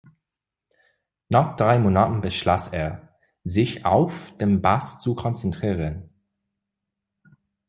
[1.29, 6.09] Nach drei Monaten beschloss er, sich auf den Bass zu konzentrieren.